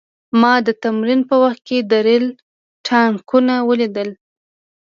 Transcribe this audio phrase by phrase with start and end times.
[0.41, 2.25] ما د تمرین په وخت کې د ریل
[2.87, 4.09] ټانکونه ولیدل